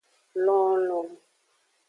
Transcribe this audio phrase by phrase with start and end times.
[0.45, 1.07] Lonlon.